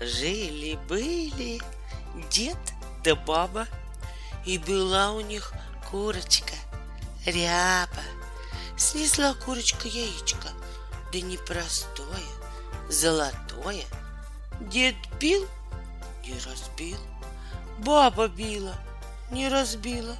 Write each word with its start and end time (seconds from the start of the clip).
Жили-были 0.00 1.60
дед 2.30 2.56
да 3.04 3.14
баба, 3.16 3.66
и 4.44 4.58
была 4.58 5.12
у 5.12 5.20
них 5.20 5.52
курочка 5.90 6.54
ряба. 7.26 8.02
Снесла 8.76 9.34
курочка 9.34 9.88
яичко, 9.88 10.48
да 11.12 11.20
не 11.20 11.36
простое, 11.36 12.06
золотое. 12.88 13.84
Дед 14.60 14.96
бил, 15.18 15.46
не 16.24 16.34
разбил, 16.40 16.98
баба 17.78 18.28
била, 18.28 18.74
не 19.30 19.48
разбила, 19.48 20.16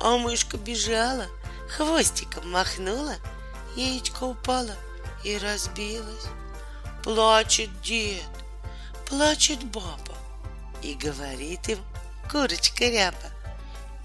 а 0.00 0.16
мышка 0.18 0.56
бежала, 0.56 1.26
хвостиком 1.68 2.50
махнула, 2.50 3.16
яичко 3.76 4.24
упало 4.24 4.74
и 5.24 5.36
разбилось. 5.38 6.26
Плачет 7.02 7.70
дед, 7.82 8.22
плачет 9.10 9.64
баба, 9.64 10.14
и 10.82 10.94
говорит 10.94 11.68
им 11.68 11.80
курочка 12.30 12.84
ряба. 12.84 13.16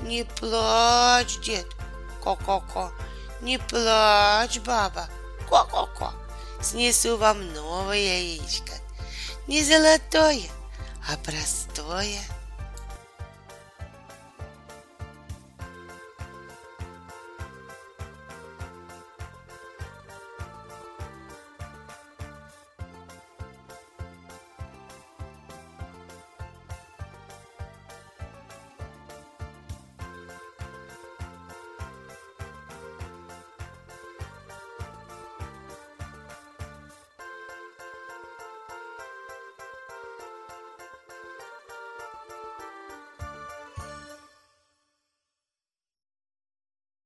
Не 0.02 0.26
плачь, 0.26 1.40
дед, 1.46 1.68
ко-ко-ко, 2.24 2.92
не 3.42 3.60
плачь, 3.60 4.60
баба, 4.60 5.08
ко-ко-ко. 5.48 6.12
Снесу 6.60 7.18
вам 7.18 7.54
новое 7.54 7.98
яичко, 7.98 8.74
не 9.48 9.64
золотое, 9.64 10.50
а 11.08 11.18
простое. 11.18 12.22